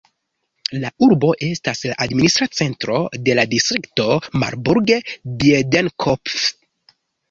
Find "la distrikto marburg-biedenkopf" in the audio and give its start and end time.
3.43-6.45